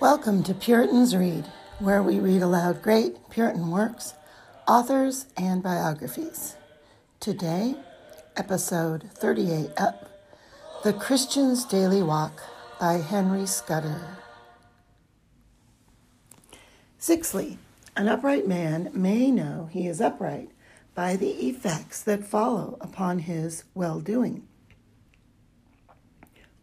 Welcome 0.00 0.44
to 0.44 0.54
Puritans 0.54 1.14
Read, 1.14 1.44
where 1.78 2.02
we 2.02 2.20
read 2.20 2.40
aloud 2.40 2.80
great 2.80 3.28
Puritan 3.28 3.70
works, 3.70 4.14
authors, 4.66 5.26
and 5.36 5.62
biographies. 5.62 6.56
Today, 7.20 7.76
episode 8.34 9.10
38 9.12 9.72
up 9.76 10.08
The 10.84 10.94
Christian's 10.94 11.66
Daily 11.66 12.02
Walk 12.02 12.40
by 12.80 12.94
Henry 12.94 13.44
Scudder. 13.44 14.16
Sixthly, 16.96 17.58
an 17.94 18.08
upright 18.08 18.48
man 18.48 18.90
may 18.94 19.30
know 19.30 19.68
he 19.70 19.86
is 19.86 20.00
upright 20.00 20.48
by 20.94 21.14
the 21.14 21.32
effects 21.46 22.02
that 22.04 22.24
follow 22.24 22.78
upon 22.80 23.18
his 23.18 23.64
well 23.74 24.00
doing. 24.00 24.48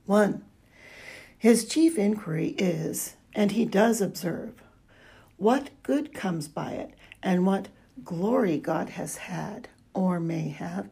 1. 0.08 0.44
His 1.38 1.66
chief 1.66 2.00
inquiry 2.00 2.56
is 2.58 3.14
and 3.38 3.52
he 3.52 3.66
does 3.66 4.02
observe 4.02 4.64
what 5.38 5.70
good 5.84 6.12
comes 6.12 6.48
by 6.48 6.72
it 6.72 6.96
and 7.22 7.46
what 7.46 7.68
glory 8.04 8.58
God 8.58 8.90
has 8.90 9.18
had 9.18 9.70
or 9.94 10.20
may 10.20 10.50
have, 10.50 10.90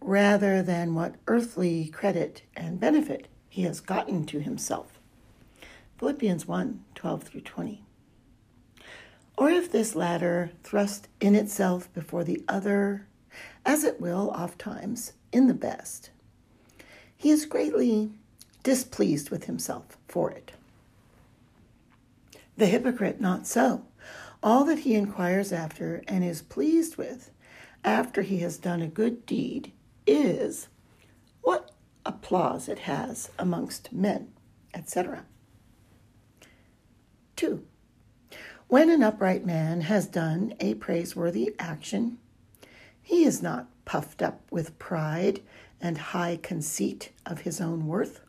rather 0.00 0.62
than 0.62 0.94
what 0.94 1.16
earthly 1.26 1.88
credit 1.88 2.40
and 2.56 2.80
benefit 2.80 3.28
he 3.50 3.62
has 3.62 3.80
gotten 3.80 4.24
to 4.24 4.40
himself. 4.40 4.98
Philippians 5.98 6.48
1 6.48 6.82
12 6.94 7.22
through 7.22 7.40
20. 7.42 7.84
Or 9.36 9.50
if 9.50 9.70
this 9.70 9.94
latter 9.94 10.52
thrust 10.62 11.08
in 11.20 11.34
itself 11.34 11.92
before 11.92 12.24
the 12.24 12.42
other, 12.48 13.06
as 13.66 13.84
it 13.84 14.00
will 14.00 14.30
oft 14.30 14.58
times, 14.58 15.12
in 15.32 15.48
the 15.48 15.54
best, 15.54 16.10
he 17.14 17.30
is 17.30 17.44
greatly 17.44 18.10
displeased 18.62 19.28
with 19.28 19.44
himself 19.44 19.98
for 20.08 20.30
it. 20.30 20.52
The 22.56 22.66
hypocrite, 22.66 23.20
not 23.20 23.46
so. 23.46 23.86
All 24.42 24.64
that 24.64 24.80
he 24.80 24.94
inquires 24.94 25.52
after 25.52 26.02
and 26.06 26.22
is 26.22 26.42
pleased 26.42 26.96
with 26.96 27.30
after 27.82 28.22
he 28.22 28.38
has 28.38 28.58
done 28.58 28.80
a 28.80 28.86
good 28.86 29.26
deed 29.26 29.72
is 30.06 30.68
what 31.42 31.70
applause 32.06 32.68
it 32.68 32.80
has 32.80 33.30
amongst 33.38 33.92
men, 33.92 34.32
etc. 34.72 35.24
2. 37.36 37.64
When 38.68 38.90
an 38.90 39.02
upright 39.02 39.44
man 39.44 39.82
has 39.82 40.06
done 40.06 40.54
a 40.60 40.74
praiseworthy 40.74 41.54
action, 41.58 42.18
he 43.02 43.24
is 43.24 43.42
not 43.42 43.68
puffed 43.84 44.22
up 44.22 44.40
with 44.50 44.78
pride 44.78 45.40
and 45.80 45.98
high 45.98 46.38
conceit 46.42 47.10
of 47.26 47.40
his 47.42 47.60
own 47.60 47.86
worth, 47.86 48.20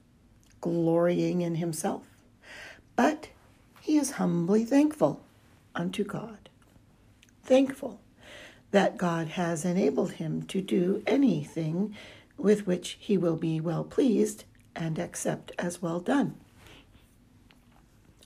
glorying 0.59 1.41
in 1.41 1.55
himself, 1.55 2.03
but 2.95 3.29
he 3.85 3.97
is 3.97 4.13
humbly 4.13 4.65
thankful 4.65 5.21
unto 5.75 6.03
God. 6.03 6.49
Thankful 7.43 7.99
that 8.71 8.97
God 8.97 9.27
has 9.27 9.63
enabled 9.63 10.13
him 10.13 10.41
to 10.47 10.59
do 10.59 11.03
anything 11.05 11.95
with 12.35 12.65
which 12.65 12.97
he 12.99 13.15
will 13.15 13.35
be 13.35 13.59
well 13.61 13.83
pleased 13.83 14.45
and 14.75 14.97
accept 14.97 15.51
as 15.59 15.83
well 15.83 15.99
done. 15.99 16.35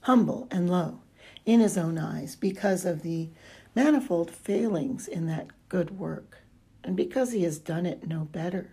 Humble 0.00 0.48
and 0.50 0.70
low 0.70 1.00
in 1.44 1.60
his 1.60 1.76
own 1.76 1.98
eyes 1.98 2.36
because 2.36 2.86
of 2.86 3.02
the 3.02 3.28
manifold 3.74 4.30
failings 4.30 5.06
in 5.06 5.26
that 5.26 5.48
good 5.68 5.98
work, 5.98 6.38
and 6.82 6.96
because 6.96 7.32
he 7.32 7.42
has 7.42 7.58
done 7.58 7.84
it 7.84 8.08
no 8.08 8.20
better. 8.20 8.72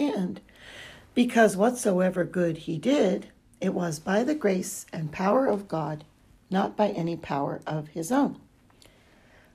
And 0.00 0.40
because 1.14 1.58
whatsoever 1.58 2.24
good 2.24 2.56
he 2.56 2.78
did, 2.78 3.28
it 3.64 3.72
was 3.72 3.98
by 3.98 4.22
the 4.22 4.34
grace 4.34 4.84
and 4.92 5.10
power 5.10 5.46
of 5.46 5.68
God, 5.68 6.04
not 6.50 6.76
by 6.76 6.90
any 6.90 7.16
power 7.16 7.62
of 7.66 7.88
his 7.88 8.12
own. 8.12 8.38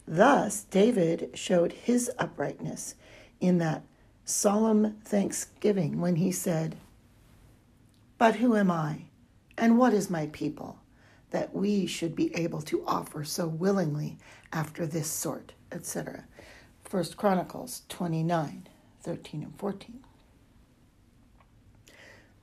Thus, 0.08 0.64
David 0.64 1.30
showed 1.36 1.74
his 1.74 2.09
uprightness 2.18 2.96
in 3.40 3.59
that 3.59 3.84
solemn 4.25 4.96
thanksgiving 5.06 6.02
when 6.02 6.16
he 6.16 6.31
said, 6.31 6.75
But 8.18 8.38
who 8.38 8.56
am 8.56 8.72
I, 8.72 9.03
and 9.56 9.78
what 9.78 9.94
is 9.94 10.09
my 10.09 10.25
people, 10.34 10.80
that 11.30 11.53
we 11.53 11.86
should 11.86 12.16
be 12.16 12.36
able 12.36 12.64
to 12.64 12.84
offer 12.88 13.24
so 13.24 13.48
willingly 13.48 14.18
after 14.52 14.88
this 14.88 15.12
sort, 15.12 15.53
etc. 15.72 16.25
First 16.84 17.16
Chronicles 17.16 17.84
29, 17.90 18.68
13 19.03 19.44
and 19.44 19.56
14. 19.59 20.03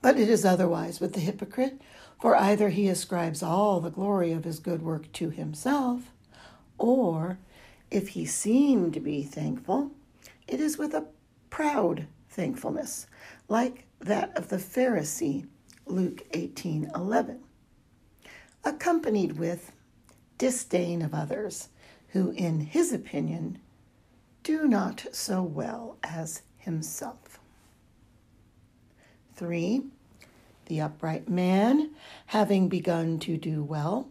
But 0.02 0.18
it 0.18 0.28
is 0.28 0.44
otherwise 0.44 1.00
with 1.00 1.14
the 1.14 1.20
hypocrite, 1.20 1.80
for 2.20 2.36
either 2.36 2.68
he 2.68 2.88
ascribes 2.88 3.42
all 3.42 3.80
the 3.80 3.90
glory 3.90 4.32
of 4.32 4.44
his 4.44 4.58
good 4.58 4.82
work 4.82 5.10
to 5.12 5.30
himself, 5.30 6.12
or 6.78 7.38
if 7.90 8.08
he 8.10 8.24
seem 8.24 8.92
to 8.92 9.00
be 9.00 9.22
thankful, 9.22 9.92
it 10.46 10.60
is 10.60 10.78
with 10.78 10.94
a 10.94 11.06
proud 11.50 12.06
thankfulness, 12.28 13.06
like 13.48 13.86
that 14.00 14.36
of 14.36 14.48
the 14.48 14.58
Pharisee, 14.58 15.46
Luke 15.86 16.24
18:11, 16.32 17.38
accompanied 18.64 19.38
with 19.38 19.72
disdain 20.38 21.02
of 21.02 21.14
others, 21.14 21.68
who 22.08 22.30
in 22.30 22.60
his 22.60 22.92
opinion 22.92 23.58
do 24.42 24.66
not 24.68 25.06
so 25.12 25.42
well 25.42 25.98
as 26.02 26.42
himself. 26.58 27.25
3. 29.36 29.82
The 30.66 30.80
upright 30.80 31.28
man, 31.28 31.90
having 32.26 32.68
begun 32.68 33.18
to 33.20 33.36
do 33.36 33.62
well, 33.62 34.08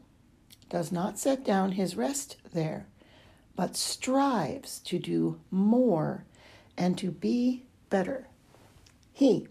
does 0.70 0.92
not 0.92 1.20
set 1.20 1.44
down 1.44 1.74
his 1.74 1.96
rest 1.96 2.38
there, 2.54 2.88
but 3.56 3.76
strives 3.76 4.80
to 4.80 5.00
do 5.00 5.40
more 5.52 6.26
and 6.78 6.98
to 6.98 7.12
be 7.12 7.66
better. 7.90 8.28
He, 9.12 9.48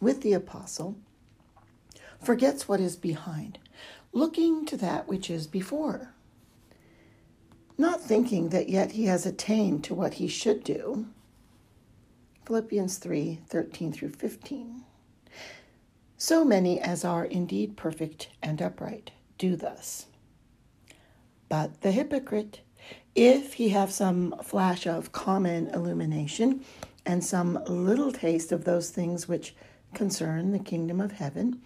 with 0.00 0.22
the 0.22 0.32
apostle, 0.32 0.96
forgets 2.22 2.68
what 2.68 2.80
is 2.80 2.96
behind, 2.96 3.58
looking 4.12 4.64
to 4.66 4.76
that 4.76 5.08
which 5.08 5.30
is 5.30 5.46
before, 5.46 6.12
not 7.76 8.00
thinking 8.00 8.50
that 8.50 8.68
yet 8.68 8.92
he 8.92 9.06
has 9.06 9.26
attained 9.26 9.82
to 9.84 9.94
what 9.94 10.14
he 10.14 10.28
should 10.28 10.62
do. 10.62 11.06
Philippians 12.46 12.98
3 12.98 13.40
13 13.48 13.92
through 13.92 14.10
15. 14.10 14.84
So 16.16 16.44
many 16.44 16.80
as 16.80 17.04
are 17.04 17.24
indeed 17.24 17.76
perfect 17.76 18.28
and 18.42 18.60
upright 18.60 19.12
do 19.38 19.56
thus. 19.56 20.06
But 21.48 21.80
the 21.80 21.92
hypocrite, 21.92 22.60
if 23.14 23.54
he 23.54 23.70
have 23.70 23.92
some 23.92 24.34
flash 24.42 24.86
of 24.86 25.12
common 25.12 25.68
illumination 25.68 26.64
and 27.06 27.24
some 27.24 27.58
little 27.66 28.12
taste 28.12 28.52
of 28.52 28.64
those 28.64 28.90
things 28.90 29.28
which 29.28 29.54
concern 29.94 30.52
the 30.52 30.58
kingdom 30.58 31.00
of 31.00 31.12
heaven, 31.12 31.62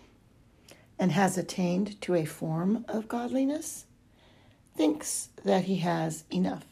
and 0.99 1.12
has 1.12 1.38
attained 1.38 2.00
to 2.03 2.15
a 2.15 2.25
form 2.25 2.84
of 2.88 3.09
godliness, 3.09 3.87
thinks 4.77 5.31
that 5.44 5.65
he 5.65 5.77
has 5.77 6.25
enough 6.33 6.67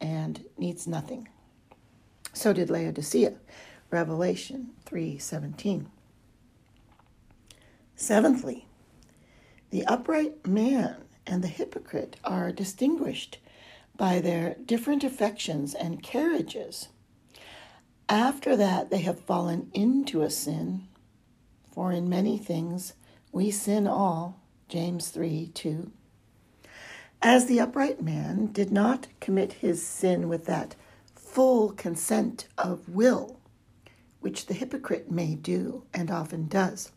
and 0.00 0.44
needs 0.58 0.86
nothing. 0.86 1.28
So 2.32 2.52
did 2.52 2.70
Laodicea, 2.70 3.34
Revelation 3.90 4.70
3:17. 4.86 5.86
Seventhly, 7.96 8.66
the 9.70 9.84
upright 9.86 10.46
man 10.46 11.04
and 11.26 11.42
the 11.42 11.48
hypocrite 11.48 12.16
are 12.24 12.50
distinguished 12.50 13.38
by 13.96 14.20
their 14.20 14.56
different 14.64 15.04
affections 15.04 15.74
and 15.74 16.02
carriages. 16.02 16.88
After 18.08 18.56
that, 18.56 18.90
they 18.90 19.02
have 19.02 19.20
fallen 19.20 19.70
into 19.72 20.22
a 20.22 20.30
sin, 20.30 20.88
for 21.70 21.92
in 21.92 22.08
many 22.08 22.38
things 22.38 22.94
we 23.32 23.50
sin 23.50 23.86
all. 23.86 24.40
James 24.68 25.08
3 25.08 25.50
2. 25.52 25.92
As 27.22 27.46
the 27.46 27.60
upright 27.60 28.02
man 28.02 28.46
did 28.52 28.72
not 28.72 29.08
commit 29.20 29.54
his 29.54 29.84
sin 29.84 30.28
with 30.28 30.46
that 30.46 30.74
full 31.32 31.70
consent 31.72 32.48
of 32.58 32.88
will, 32.88 33.40
which 34.20 34.46
the 34.46 34.54
hypocrite 34.54 35.10
may 35.10 35.34
do 35.34 35.84
and 35.94 36.10
often 36.10 36.48
does 36.48 36.92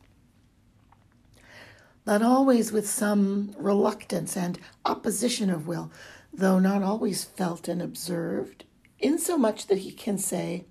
but 2.05 2.21
always 2.21 2.71
with 2.71 2.89
some 2.89 3.53
reluctance 3.57 4.35
and 4.35 4.59
opposition 4.85 5.49
of 5.49 5.67
will, 5.67 5.91
though 6.33 6.59
not 6.59 6.83
always 6.83 7.23
felt 7.23 7.67
and 7.67 7.81
observed, 7.81 8.65
insomuch 8.99 9.67
that 9.67 9.79
he 9.79 9.91
can 9.91 10.17
say, 10.17 10.65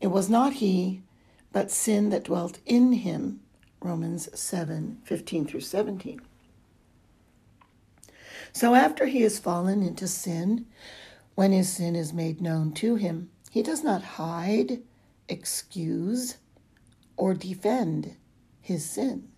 It 0.00 0.08
was 0.08 0.28
not 0.28 0.54
he, 0.54 1.02
but 1.52 1.70
sin 1.70 2.10
that 2.10 2.24
dwelt 2.24 2.58
in 2.66 2.92
him. 2.92 3.40
Romans 3.80 4.28
7 4.38 4.98
15 5.04 5.46
through 5.46 5.60
17. 5.60 6.20
So 8.52 8.74
after 8.74 9.06
he 9.06 9.22
has 9.22 9.38
fallen 9.38 9.82
into 9.82 10.08
sin, 10.08 10.66
when 11.38 11.52
his 11.52 11.72
sin 11.72 11.94
is 11.94 12.12
made 12.12 12.40
known 12.40 12.72
to 12.72 12.96
him, 12.96 13.30
he 13.48 13.62
does 13.62 13.84
not 13.84 14.02
hide, 14.02 14.82
excuse, 15.28 16.38
or 17.16 17.32
defend 17.32 18.16
his 18.60 18.84
sin 18.84 19.28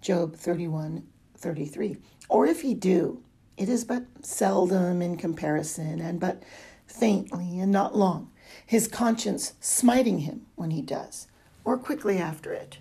Job 0.00 0.34
31 0.34 1.06
33. 1.36 1.98
Or 2.28 2.46
if 2.46 2.62
he 2.62 2.74
do, 2.74 3.22
it 3.56 3.68
is 3.68 3.84
but 3.84 4.06
seldom 4.22 5.00
in 5.00 5.16
comparison, 5.16 6.00
and 6.00 6.18
but 6.18 6.42
faintly 6.88 7.60
and 7.60 7.70
not 7.70 7.96
long, 7.96 8.32
his 8.66 8.88
conscience 8.88 9.52
smiting 9.60 10.18
him 10.18 10.46
when 10.56 10.72
he 10.72 10.82
does, 10.82 11.28
or 11.64 11.78
quickly 11.78 12.18
after 12.18 12.52
it. 12.52 12.78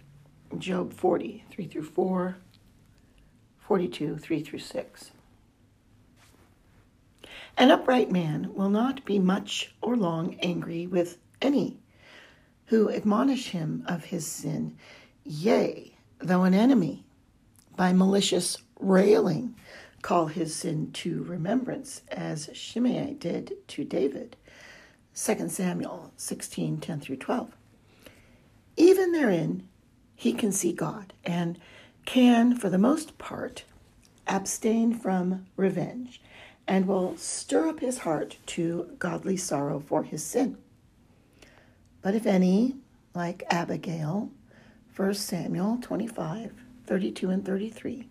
Job 0.57 0.91
40, 0.93 1.43
3 1.51 1.67
through 1.67 1.83
4, 1.83 2.37
42, 3.59 4.17
3 4.17 4.41
through 4.41 4.57
6. 4.57 5.11
An 7.59 7.71
upright 7.71 8.09
man 8.09 8.53
will 8.53 8.69
not 8.69 9.03
be 9.03 9.19
much 9.19 9.75
or 9.81 9.97
long 9.97 10.35
angry 10.35 10.87
with 10.87 11.17
any 11.41 11.77
who 12.67 12.89
admonish 12.89 13.49
him 13.49 13.83
of 13.85 14.05
his 14.05 14.25
sin, 14.25 14.77
yea, 15.25 15.97
though 16.19 16.43
an 16.43 16.53
enemy, 16.53 17.03
by 17.75 17.91
malicious 17.91 18.59
railing, 18.79 19.55
call 20.01 20.27
his 20.27 20.55
sin 20.55 20.93
to 20.93 21.21
remembrance, 21.23 22.01
as 22.07 22.49
Shimei 22.53 23.15
did 23.15 23.51
to 23.67 23.83
David. 23.83 24.37
2 25.13 25.49
Samuel 25.49 26.13
16 26.15 26.79
10 26.79 26.99
through 27.01 27.17
12. 27.17 27.57
Even 28.77 29.11
therein, 29.11 29.67
he 30.15 30.31
can 30.31 30.53
see 30.53 30.71
God 30.71 31.11
and 31.25 31.59
can, 32.05 32.55
for 32.55 32.69
the 32.69 32.77
most 32.77 33.17
part, 33.17 33.65
abstain 34.27 34.93
from 34.93 35.45
revenge 35.57 36.21
and 36.69 36.85
will 36.85 37.17
stir 37.17 37.67
up 37.67 37.79
his 37.79 37.97
heart 37.97 38.37
to 38.45 38.95
godly 38.99 39.35
sorrow 39.35 39.79
for 39.79 40.03
his 40.03 40.23
sin. 40.23 40.55
But 42.03 42.13
if 42.13 42.27
any, 42.27 42.75
like 43.15 43.41
Abigail, 43.49 44.29
1 44.95 45.13
Samuel 45.15 45.79
25, 45.81 46.53
32 46.85 47.29
and 47.31 47.43
33, 47.43 48.07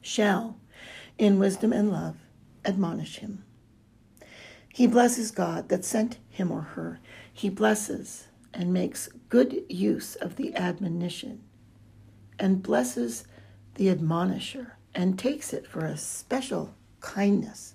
shall, 0.00 0.56
in 1.18 1.40
wisdom 1.40 1.72
and 1.72 1.90
love, 1.90 2.14
admonish 2.64 3.16
him. 3.16 3.42
He 4.68 4.86
blesses 4.86 5.32
God 5.32 5.70
that 5.70 5.84
sent 5.84 6.18
him 6.30 6.52
or 6.52 6.60
her. 6.60 7.00
He 7.32 7.48
blesses 7.48 8.28
and 8.52 8.72
makes 8.72 9.08
good 9.30 9.64
use 9.68 10.14
of 10.14 10.36
the 10.36 10.54
admonition, 10.54 11.42
and 12.38 12.62
blesses 12.62 13.24
the 13.74 13.88
admonisher, 13.88 14.76
and 14.94 15.18
takes 15.18 15.52
it 15.52 15.66
for 15.66 15.84
a 15.84 15.96
special 15.96 16.72
kindness. 17.04 17.74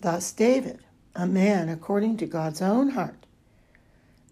Thus, 0.00 0.32
David, 0.32 0.80
a 1.14 1.26
man 1.26 1.68
according 1.68 2.16
to 2.16 2.26
God's 2.26 2.62
own 2.62 2.90
heart, 2.90 3.26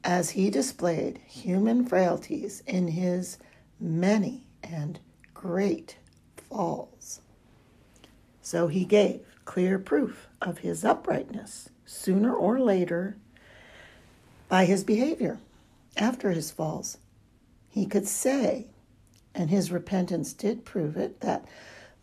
as 0.02 0.30
he 0.30 0.50
displayed 0.50 1.20
human 1.26 1.86
frailties 1.86 2.62
in 2.66 2.88
his 2.88 3.38
many 3.78 4.46
and 4.62 4.98
great 5.34 5.96
falls. 6.36 7.20
So 8.42 8.68
he 8.68 8.84
gave 8.84 9.20
clear 9.44 9.78
proof 9.78 10.26
of 10.40 10.58
his 10.58 10.84
uprightness 10.84 11.68
sooner 11.86 12.34
or 12.34 12.58
later 12.58 13.16
by 14.48 14.64
his 14.64 14.84
behavior 14.84 15.38
after 15.96 16.30
his 16.30 16.50
falls. 16.50 16.98
He 17.68 17.86
could 17.86 18.06
say, 18.06 18.68
and 19.34 19.50
his 19.50 19.70
repentance 19.70 20.32
did 20.32 20.64
prove 20.64 20.96
it, 20.96 21.20
that 21.20 21.46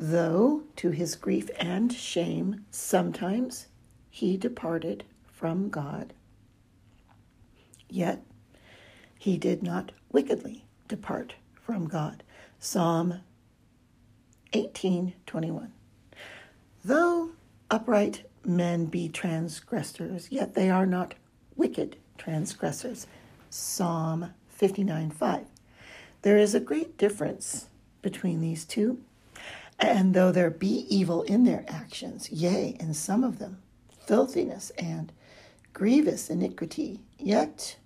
though 0.01 0.63
to 0.75 0.89
his 0.89 1.15
grief 1.15 1.47
and 1.59 1.93
shame 1.93 2.65
sometimes 2.71 3.67
he 4.09 4.35
departed 4.35 5.03
from 5.31 5.69
God, 5.69 6.11
yet 7.87 8.23
he 9.19 9.37
did 9.37 9.61
not 9.61 9.91
wickedly 10.11 10.65
depart 10.87 11.35
from 11.53 11.87
God. 11.87 12.23
Psalm 12.59 13.19
18:21. 14.53 15.71
Though 16.83 17.29
upright 17.69 18.27
men 18.43 18.87
be 18.87 19.07
transgressors, 19.07 20.31
yet 20.31 20.55
they 20.55 20.71
are 20.71 20.87
not 20.87 21.13
wicked 21.55 21.95
transgressors. 22.17 23.05
Psalm 23.51 24.33
59:5. 24.49 25.45
There 26.23 26.39
is 26.39 26.55
a 26.55 26.59
great 26.59 26.97
difference 26.97 27.67
between 28.01 28.41
these 28.41 28.65
two 28.65 28.99
and 29.81 30.13
though 30.13 30.31
there 30.31 30.51
be 30.51 30.85
evil 30.89 31.23
in 31.23 31.43
their 31.43 31.65
actions, 31.67 32.31
yea, 32.31 32.77
in 32.79 32.93
some 32.93 33.23
of 33.23 33.39
them, 33.39 33.61
filthiness 34.05 34.71
and 34.77 35.11
grievous 35.73 36.29
iniquity, 36.29 37.01
yet 37.17 37.77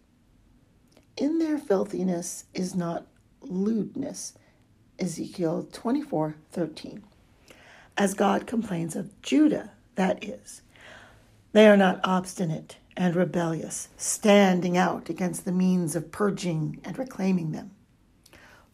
in 1.17 1.39
their 1.39 1.57
filthiness 1.57 2.45
is 2.53 2.75
not 2.75 3.07
lewdness. 3.41 4.33
Ezekiel 4.99 5.67
24 5.71 6.35
13. 6.51 7.03
As 7.97 8.13
God 8.13 8.45
complains 8.45 8.95
of 8.95 9.21
Judah, 9.21 9.71
that 9.95 10.23
is, 10.23 10.61
they 11.53 11.67
are 11.67 11.77
not 11.77 12.01
obstinate 12.03 12.77
and 12.97 13.15
rebellious, 13.15 13.89
standing 13.97 14.77
out 14.77 15.09
against 15.09 15.45
the 15.45 15.51
means 15.51 15.95
of 15.95 16.11
purging 16.11 16.79
and 16.83 16.97
reclaiming 16.97 17.51
them. 17.51 17.71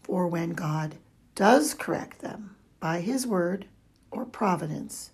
For 0.04 0.28
when 0.28 0.52
God 0.52 0.96
does 1.36 1.74
correct 1.74 2.20
them, 2.20 2.56
by 2.82 3.00
his 3.00 3.26
word 3.26 3.68
or 4.10 4.26
providence, 4.26 5.12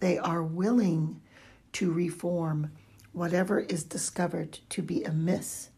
they 0.00 0.18
are 0.18 0.42
willing 0.42 1.22
to 1.72 1.90
reform 1.90 2.72
whatever 3.12 3.60
is 3.60 3.84
discovered 3.84 4.58
to 4.68 4.82
be 4.82 5.02
amiss. 5.04 5.70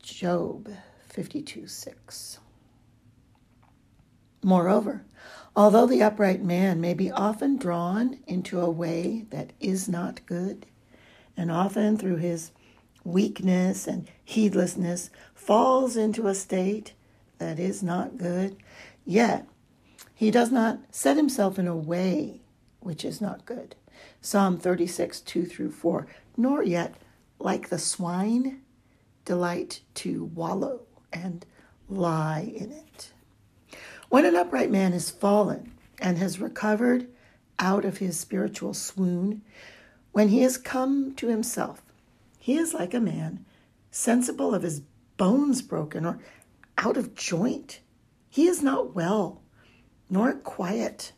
Job 0.00 0.68
52 1.08 1.66
6. 1.66 2.38
Moreover, 4.42 5.04
although 5.56 5.86
the 5.86 6.02
upright 6.02 6.44
man 6.44 6.80
may 6.80 6.94
be 6.94 7.10
often 7.10 7.56
drawn 7.56 8.18
into 8.26 8.60
a 8.60 8.70
way 8.70 9.26
that 9.30 9.52
is 9.58 9.88
not 9.88 10.24
good, 10.26 10.66
and 11.36 11.50
often 11.50 11.96
through 11.96 12.16
his 12.16 12.52
weakness 13.04 13.86
and 13.86 14.06
heedlessness 14.22 15.10
falls 15.34 15.96
into 15.96 16.28
a 16.28 16.34
state 16.34 16.92
that 17.38 17.58
is 17.58 17.82
not 17.82 18.18
good, 18.18 18.56
yet 19.04 19.46
he 20.18 20.32
does 20.32 20.50
not 20.50 20.80
set 20.90 21.16
himself 21.16 21.60
in 21.60 21.68
a 21.68 21.76
way 21.76 22.40
which 22.80 23.04
is 23.04 23.20
not 23.20 23.46
good. 23.46 23.76
Psalm 24.20 24.58
36, 24.58 25.20
2 25.20 25.44
through 25.44 25.70
4. 25.70 26.08
Nor 26.36 26.64
yet, 26.64 26.96
like 27.38 27.68
the 27.68 27.78
swine, 27.78 28.60
delight 29.24 29.80
to 29.94 30.24
wallow 30.34 30.80
and 31.12 31.46
lie 31.88 32.52
in 32.52 32.72
it. 32.72 33.12
When 34.08 34.24
an 34.24 34.34
upright 34.34 34.72
man 34.72 34.92
is 34.92 35.08
fallen 35.08 35.74
and 36.00 36.18
has 36.18 36.40
recovered 36.40 37.06
out 37.60 37.84
of 37.84 37.98
his 37.98 38.18
spiritual 38.18 38.74
swoon, 38.74 39.42
when 40.10 40.30
he 40.30 40.40
has 40.40 40.58
come 40.58 41.14
to 41.14 41.28
himself, 41.28 41.80
he 42.40 42.56
is 42.56 42.74
like 42.74 42.92
a 42.92 42.98
man 42.98 43.44
sensible 43.92 44.52
of 44.52 44.64
his 44.64 44.80
bones 45.16 45.62
broken 45.62 46.04
or 46.04 46.18
out 46.76 46.96
of 46.96 47.14
joint. 47.14 47.78
He 48.28 48.48
is 48.48 48.64
not 48.64 48.96
well 48.96 49.42
nor 50.10 50.32
quiet, 50.32 51.12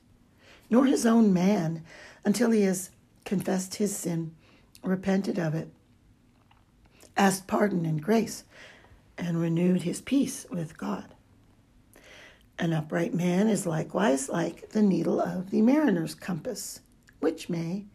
nor 0.69 0.87
his 0.87 1.07
own 1.07 1.33
man, 1.33 1.85
until 2.25 2.51
he 2.51 2.63
has 2.63 2.91
confessed 3.25 3.77
his 3.77 3.97
sin, 3.97 4.35
repented 4.83 5.39
of 5.39 5.55
it, 5.55 5.69
asked 7.17 7.47
pardon 7.47 7.85
and 7.85 8.03
grace, 8.03 8.45
and 9.19 9.41
renewed 9.41 9.83
his 9.83 10.01
peace 10.01 10.47
with 10.51 10.79
God. 10.79 11.15
An 12.59 12.73
upright 12.73 13.15
man 13.15 13.49
is 13.49 13.67
likewise 13.67 14.29
like 14.29 14.71
the 14.71 14.83
needle 14.83 15.21
of 15.21 15.51
the 15.51 15.63
mariner's 15.63 16.15
compass, 16.15 16.81
which 17.19 17.49
may, 17.49 17.87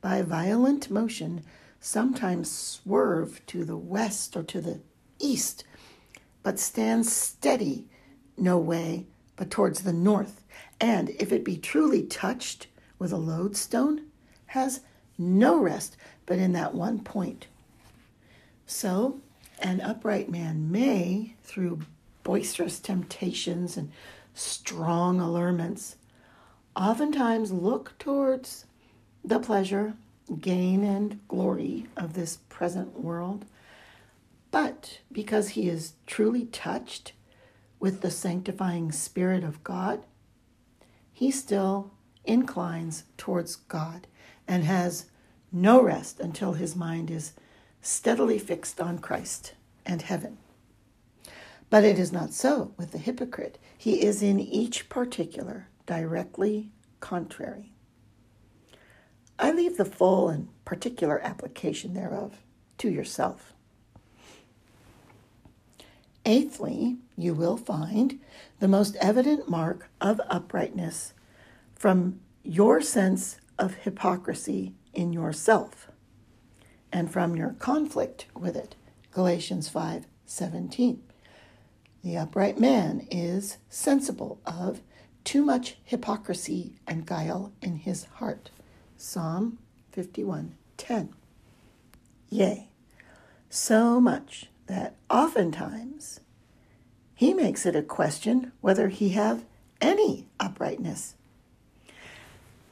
by 0.00 0.22
violent 0.22 0.90
motion, 0.90 1.44
sometimes 1.80 2.50
swerve 2.50 3.44
to 3.46 3.64
the 3.64 3.76
west 3.76 4.36
or 4.36 4.42
to 4.42 4.60
the 4.60 4.80
east, 5.18 5.64
but 6.42 6.58
stands 6.58 7.12
steady 7.12 7.86
no 8.36 8.58
way 8.58 9.06
but 9.36 9.50
towards 9.50 9.82
the 9.82 9.92
north, 9.92 10.37
and 10.80 11.10
if 11.10 11.32
it 11.32 11.44
be 11.44 11.56
truly 11.56 12.02
touched 12.02 12.66
with 12.98 13.12
a 13.12 13.16
lodestone, 13.16 14.02
has 14.46 14.80
no 15.16 15.58
rest 15.58 15.96
but 16.26 16.38
in 16.38 16.52
that 16.52 16.74
one 16.74 17.00
point. 17.00 17.46
So, 18.66 19.20
an 19.60 19.80
upright 19.80 20.30
man 20.30 20.70
may, 20.70 21.34
through 21.42 21.80
boisterous 22.22 22.78
temptations 22.78 23.76
and 23.76 23.90
strong 24.34 25.20
allurements, 25.20 25.96
oftentimes 26.76 27.50
look 27.50 27.98
towards 27.98 28.66
the 29.24 29.40
pleasure, 29.40 29.94
gain, 30.40 30.84
and 30.84 31.18
glory 31.26 31.86
of 31.96 32.12
this 32.12 32.38
present 32.48 33.00
world. 33.00 33.46
But 34.50 35.00
because 35.10 35.50
he 35.50 35.68
is 35.68 35.94
truly 36.06 36.46
touched 36.46 37.12
with 37.80 38.00
the 38.00 38.10
sanctifying 38.10 38.92
Spirit 38.92 39.44
of 39.44 39.64
God, 39.64 40.04
he 41.18 41.32
still 41.32 41.90
inclines 42.24 43.02
towards 43.16 43.56
God 43.56 44.06
and 44.46 44.62
has 44.62 45.06
no 45.50 45.82
rest 45.82 46.20
until 46.20 46.52
his 46.52 46.76
mind 46.76 47.10
is 47.10 47.32
steadily 47.82 48.38
fixed 48.38 48.80
on 48.80 49.00
Christ 49.00 49.54
and 49.84 50.00
heaven. 50.00 50.38
But 51.70 51.82
it 51.82 51.98
is 51.98 52.12
not 52.12 52.32
so 52.32 52.70
with 52.76 52.92
the 52.92 52.98
hypocrite. 52.98 53.58
He 53.76 54.04
is 54.04 54.22
in 54.22 54.38
each 54.38 54.88
particular 54.88 55.66
directly 55.86 56.70
contrary. 57.00 57.72
I 59.40 59.50
leave 59.50 59.76
the 59.76 59.84
full 59.84 60.28
and 60.28 60.50
particular 60.64 61.18
application 61.18 61.94
thereof 61.94 62.44
to 62.76 62.88
yourself. 62.88 63.54
Eighthly, 66.28 66.98
you 67.16 67.32
will 67.32 67.56
find 67.56 68.20
the 68.60 68.68
most 68.68 68.96
evident 68.96 69.48
mark 69.48 69.88
of 69.98 70.20
uprightness 70.28 71.14
from 71.74 72.20
your 72.42 72.82
sense 72.82 73.38
of 73.58 73.76
hypocrisy 73.76 74.74
in 74.92 75.14
yourself 75.14 75.90
and 76.92 77.10
from 77.10 77.34
your 77.34 77.54
conflict 77.58 78.26
with 78.38 78.56
it. 78.56 78.76
Galatians 79.10 79.70
5:17. 79.70 80.98
The 82.04 82.18
upright 82.18 82.60
man 82.60 83.08
is 83.10 83.56
sensible 83.70 84.38
of 84.44 84.82
too 85.24 85.42
much 85.42 85.78
hypocrisy 85.82 86.74
and 86.86 87.06
guile 87.06 87.52
in 87.62 87.76
his 87.76 88.04
heart. 88.04 88.50
Psalm 88.98 89.56
51:10. 89.92 91.08
Yea, 92.28 92.68
so 93.48 93.98
much 93.98 94.50
that 94.68 94.94
oftentimes 95.10 96.20
he 97.14 97.34
makes 97.34 97.66
it 97.66 97.74
a 97.74 97.82
question 97.82 98.52
whether 98.60 98.88
he 98.88 99.10
have 99.10 99.44
any 99.80 100.28
uprightness. 100.38 101.14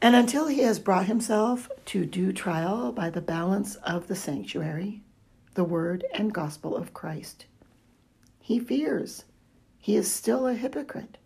And 0.01 0.15
until 0.15 0.47
he 0.47 0.61
has 0.61 0.79
brought 0.79 1.07
himself 1.07 1.69
to 1.87 2.05
due 2.05 2.33
trial 2.33 2.93
by 2.93 3.11
the 3.11 3.21
balance 3.21 3.77
of 3.77 4.07
the 4.07 4.15
sanctuary, 4.15 5.03
the 5.55 5.65
word 5.65 6.05
and 6.13 6.33
gospel 6.33 6.77
of 6.77 6.95
Christ, 6.95 7.47
he 8.41 8.59
fears 8.61 9.25
he 9.79 9.97
is 9.97 10.13
still 10.13 10.47
a 10.47 10.55
hypocrite. 10.55 11.17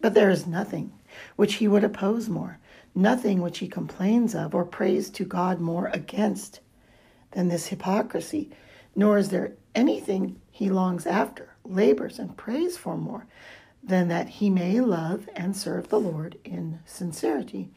But 0.00 0.14
there 0.14 0.30
is 0.30 0.46
nothing 0.46 0.92
which 1.36 1.54
he 1.54 1.68
would 1.68 1.84
oppose 1.84 2.28
more, 2.28 2.58
nothing 2.94 3.40
which 3.42 3.58
he 3.58 3.68
complains 3.68 4.34
of 4.34 4.54
or 4.54 4.64
prays 4.64 5.10
to 5.10 5.24
God 5.24 5.60
more 5.60 5.88
against 5.92 6.60
than 7.32 7.48
this 7.48 7.66
hypocrisy, 7.66 8.50
nor 8.94 9.18
is 9.18 9.28
there 9.28 9.52
anything 9.74 10.40
he 10.50 10.68
longs 10.68 11.06
after, 11.06 11.54
labors, 11.64 12.18
and 12.18 12.36
prays 12.36 12.76
for 12.76 12.96
more 12.96 13.26
than 13.82 14.08
that 14.08 14.28
he 14.28 14.50
may 14.50 14.80
love 14.80 15.28
and 15.34 15.56
serve 15.56 15.88
the 15.88 16.00
Lord 16.00 16.38
in 16.44 16.80
sincerity. 16.84 17.70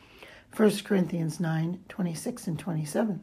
1 0.55 0.79
Corinthians 0.83 1.39
9 1.39 1.83
26 1.87 2.47
and 2.47 2.59
27. 2.59 3.21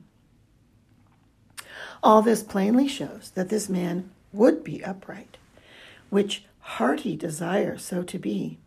All 2.02 2.22
this 2.22 2.42
plainly 2.42 2.88
shows 2.88 3.30
that 3.34 3.50
this 3.50 3.68
man 3.68 4.10
would 4.32 4.64
be 4.64 4.82
upright, 4.82 5.36
which 6.08 6.44
hearty 6.60 7.16
desire 7.16 7.76
so 7.76 8.02
to 8.02 8.18
be 8.18 8.58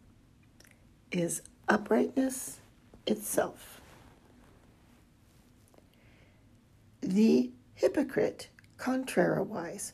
is 1.12 1.42
uprightness 1.68 2.60
itself. 3.06 3.82
The 7.02 7.52
hypocrite, 7.76 8.50
contrariwise, 8.84 9.94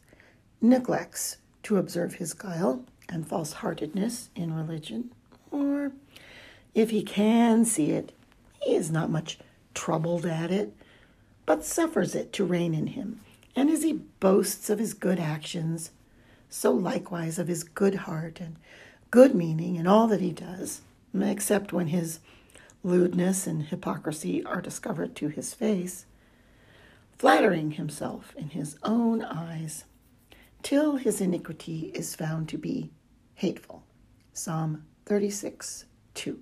neglects 0.61 1.37
to 1.61 1.77
observe 1.77 2.15
his 2.15 2.33
guile 2.33 2.83
and 3.07 3.27
false 3.27 3.53
heartedness 3.53 4.31
in 4.35 4.51
religion, 4.51 5.11
or 5.51 5.91
if 6.73 6.89
he 6.89 7.03
can 7.03 7.65
see 7.65 7.91
it, 7.91 8.11
he 8.61 8.73
is 8.73 8.89
not 8.89 9.11
much 9.11 9.37
troubled 9.75 10.25
at 10.25 10.49
it, 10.49 10.73
but 11.45 11.63
suffers 11.63 12.15
it 12.15 12.33
to 12.33 12.43
reign 12.43 12.73
in 12.73 12.87
him. 12.87 13.19
And 13.55 13.69
as 13.69 13.83
he 13.83 13.93
boasts 13.93 14.71
of 14.71 14.79
his 14.79 14.95
good 14.95 15.19
actions, 15.19 15.91
so 16.49 16.71
likewise 16.71 17.37
of 17.37 17.47
his 17.47 17.63
good 17.63 17.93
heart 17.95 18.39
and 18.39 18.55
good 19.11 19.35
meaning 19.35 19.75
in 19.75 19.85
all 19.85 20.07
that 20.07 20.21
he 20.21 20.31
does, 20.31 20.81
except 21.13 21.73
when 21.73 21.87
his 21.87 22.19
lewdness 22.83 23.45
and 23.45 23.67
hypocrisy 23.67 24.43
are 24.45 24.61
discovered 24.61 25.15
to 25.17 25.27
his 25.27 25.53
face, 25.53 26.05
flattering 27.19 27.71
himself 27.71 28.33
in 28.37 28.49
his 28.49 28.77
own 28.81 29.21
eyes, 29.21 29.83
till 30.63 30.95
his 30.95 31.19
iniquity 31.19 31.91
is 31.93 32.15
found 32.15 32.47
to 32.47 32.57
be 32.57 32.89
hateful. 33.35 33.83
Psalm 34.33 34.85
36 35.05 35.85
2. 36.13 36.39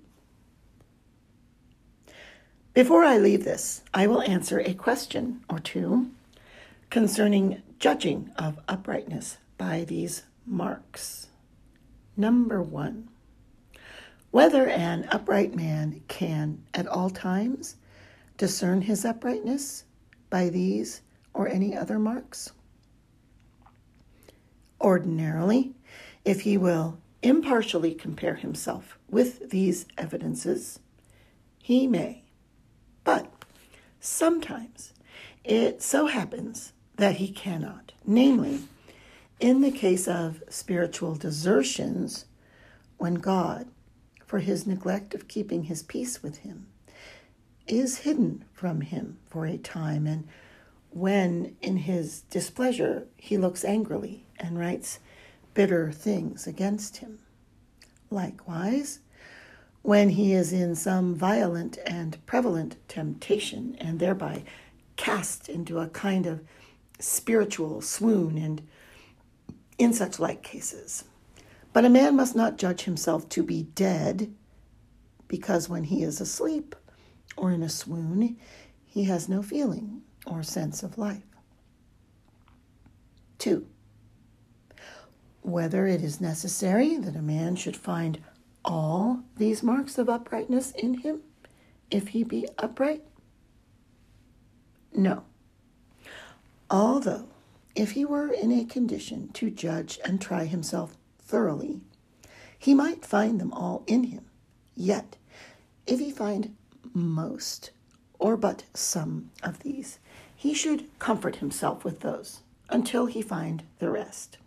Before 2.74 3.02
I 3.02 3.18
leave 3.18 3.44
this, 3.44 3.82
I 3.92 4.06
will 4.06 4.22
answer 4.22 4.60
a 4.60 4.72
question 4.72 5.40
or 5.50 5.58
two 5.58 6.12
concerning 6.90 7.60
judging 7.80 8.30
of 8.36 8.60
uprightness 8.68 9.38
by 9.56 9.82
these 9.82 10.22
marks. 10.46 11.26
Number 12.16 12.62
one, 12.62 13.08
whether 14.30 14.68
an 14.68 15.08
upright 15.10 15.56
man 15.56 16.02
can 16.06 16.62
at 16.72 16.86
all 16.86 17.10
times 17.10 17.74
discern 18.36 18.82
his 18.82 19.04
uprightness 19.04 19.84
by 20.30 20.48
these 20.48 21.02
or 21.34 21.48
any 21.48 21.76
other 21.76 21.98
marks. 21.98 22.52
Ordinarily, 24.80 25.74
if 26.24 26.42
he 26.42 26.56
will 26.56 26.98
impartially 27.22 27.94
compare 27.94 28.36
himself 28.36 28.98
with 29.08 29.50
these 29.50 29.86
evidences, 29.96 30.78
he 31.62 31.86
may. 31.86 32.22
But 33.04 33.32
sometimes 34.00 34.92
it 35.44 35.82
so 35.82 36.06
happens 36.06 36.72
that 36.96 37.16
he 37.16 37.28
cannot. 37.28 37.92
Namely, 38.04 38.60
in 39.40 39.60
the 39.60 39.70
case 39.70 40.06
of 40.08 40.42
spiritual 40.48 41.14
desertions, 41.14 42.26
when 42.98 43.14
God, 43.14 43.68
for 44.26 44.40
his 44.40 44.66
neglect 44.66 45.14
of 45.14 45.28
keeping 45.28 45.64
his 45.64 45.82
peace 45.82 46.22
with 46.22 46.38
him, 46.38 46.66
is 47.68 47.98
hidden 47.98 48.44
from 48.52 48.80
him 48.80 49.18
for 49.28 49.46
a 49.46 49.58
time, 49.58 50.06
and 50.06 50.26
when 50.90 51.56
in 51.60 51.76
his 51.76 52.22
displeasure 52.22 53.06
he 53.16 53.36
looks 53.36 53.64
angrily 53.64 54.24
and 54.38 54.58
writes 54.58 54.98
bitter 55.54 55.92
things 55.92 56.46
against 56.46 56.98
him. 56.98 57.18
Likewise, 58.10 59.00
when 59.82 60.10
he 60.10 60.32
is 60.32 60.52
in 60.52 60.74
some 60.74 61.14
violent 61.14 61.78
and 61.86 62.24
prevalent 62.26 62.76
temptation 62.88 63.76
and 63.80 63.98
thereby 63.98 64.42
cast 64.96 65.48
into 65.48 65.78
a 65.78 65.88
kind 65.88 66.26
of 66.26 66.40
spiritual 66.98 67.80
swoon 67.80 68.36
and 68.36 68.62
in 69.78 69.92
such 69.92 70.18
like 70.18 70.42
cases. 70.42 71.04
But 71.72 71.84
a 71.84 71.90
man 71.90 72.16
must 72.16 72.34
not 72.34 72.58
judge 72.58 72.82
himself 72.82 73.28
to 73.30 73.42
be 73.42 73.62
dead, 73.62 74.34
because 75.28 75.68
when 75.68 75.84
he 75.84 76.02
is 76.02 76.20
asleep 76.20 76.74
or 77.38 77.52
in 77.52 77.62
a 77.62 77.68
swoon, 77.68 78.36
he 78.84 79.04
has 79.04 79.28
no 79.28 79.42
feeling 79.42 80.02
or 80.26 80.42
sense 80.42 80.82
of 80.82 80.98
life. 80.98 81.22
2. 83.38 83.66
Whether 85.42 85.86
it 85.86 86.02
is 86.02 86.20
necessary 86.20 86.96
that 86.96 87.16
a 87.16 87.22
man 87.22 87.56
should 87.56 87.76
find 87.76 88.20
all 88.64 89.22
these 89.36 89.62
marks 89.62 89.96
of 89.96 90.08
uprightness 90.08 90.72
in 90.72 90.94
him 90.94 91.20
if 91.90 92.08
he 92.08 92.24
be 92.24 92.46
upright? 92.58 93.04
No. 94.94 95.22
Although, 96.70 97.28
if 97.74 97.92
he 97.92 98.04
were 98.04 98.30
in 98.30 98.52
a 98.52 98.64
condition 98.64 99.28
to 99.34 99.50
judge 99.50 99.98
and 100.04 100.20
try 100.20 100.44
himself 100.44 100.96
thoroughly, 101.20 101.80
he 102.58 102.74
might 102.74 103.06
find 103.06 103.40
them 103.40 103.52
all 103.52 103.84
in 103.86 104.04
him. 104.04 104.26
Yet, 104.74 105.16
if 105.86 106.00
he 106.00 106.10
find 106.10 106.56
most 106.98 107.70
or 108.18 108.36
but 108.36 108.64
some 108.74 109.30
of 109.42 109.60
these, 109.60 109.98
he 110.34 110.54
should 110.54 110.86
comfort 110.98 111.36
himself 111.36 111.84
with 111.84 112.00
those 112.00 112.40
until 112.68 113.06
he 113.06 113.22
find 113.22 113.62
the 113.78 113.90
rest. 113.90 114.38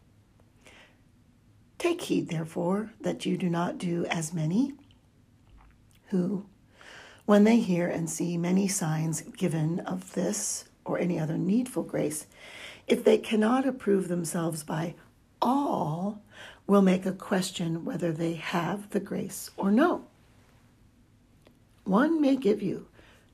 Take 1.77 2.01
heed, 2.03 2.29
therefore, 2.29 2.91
that 3.01 3.25
you 3.25 3.38
do 3.38 3.50
not 3.50 3.77
do 3.77 4.05
as 4.05 4.34
many 4.34 4.74
who, 6.10 6.46
when 7.25 7.43
they 7.46 7.58
hear 7.58 7.88
and 7.88 8.10
see 8.10 8.38
many 8.38 8.67
signs 8.67 9.22
given 9.22 9.79
of 9.79 10.13
this 10.13 10.65
or 10.86 11.00
any 11.00 11.17
other 11.17 11.38
needful 11.38 11.84
grace, 11.84 12.27
if 12.88 13.03
they 13.03 13.17
cannot 13.17 13.65
approve 13.65 14.08
themselves 14.10 14.63
by 14.63 14.96
all, 15.41 16.22
will 16.67 16.81
make 16.81 17.05
a 17.05 17.12
question 17.12 17.84
whether 17.84 18.12
they 18.12 18.34
have 18.34 18.89
the 18.91 19.00
grace 19.00 19.50
or 19.58 19.72
no. 19.72 20.05
One 21.91 22.21
may 22.21 22.38
give 22.38 22.62
you 22.62 22.88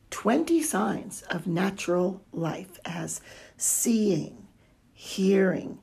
20 0.09 0.63
signs 0.63 1.21
of 1.29 1.45
natural 1.45 2.23
life 2.31 2.79
as 2.83 3.21
seeing, 3.55 4.47
hearing, 4.91 5.77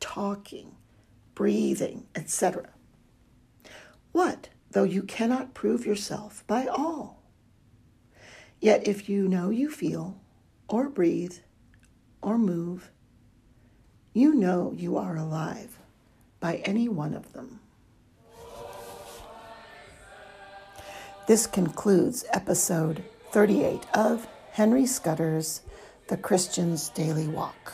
talking, 0.00 0.76
breathing, 1.34 2.06
etc. 2.14 2.68
What 4.12 4.50
though 4.72 4.84
you 4.84 5.02
cannot 5.02 5.54
prove 5.54 5.86
yourself 5.86 6.44
by 6.46 6.66
all? 6.66 7.22
Yet 8.60 8.86
if 8.86 9.08
you 9.08 9.26
know 9.26 9.48
you 9.48 9.70
feel, 9.70 10.20
or 10.68 10.90
breathe, 10.90 11.38
or 12.20 12.36
move, 12.36 12.90
you 14.12 14.34
know 14.34 14.74
you 14.76 14.98
are 14.98 15.16
alive, 15.16 15.78
by 16.38 16.56
any 16.66 16.86
one 16.86 17.14
of 17.14 17.32
them. 17.32 17.60
This 21.30 21.46
concludes 21.46 22.24
episode 22.32 23.04
38 23.30 23.86
of 23.94 24.26
Henry 24.50 24.84
Scudder's 24.84 25.60
The 26.08 26.16
Christian's 26.16 26.88
Daily 26.88 27.28
Walk. 27.28 27.72